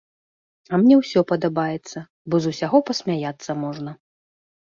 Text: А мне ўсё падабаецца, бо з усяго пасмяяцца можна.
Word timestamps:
А 0.75 0.79
мне 0.83 0.95
ўсё 1.01 1.19
падабаецца, 1.31 1.99
бо 2.33 2.41
з 2.45 2.53
усяго 2.55 2.77
пасмяяцца 2.87 3.51
можна. 3.67 3.91